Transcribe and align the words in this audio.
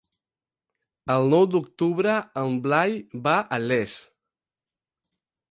El 1.15 1.29
nou 1.33 1.45
d'octubre 1.55 2.15
en 2.45 2.57
Blai 2.65 2.97
va 3.29 3.35
a 3.59 3.61
Les. 3.67 4.01